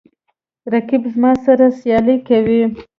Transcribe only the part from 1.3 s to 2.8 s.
سره سیالي کوي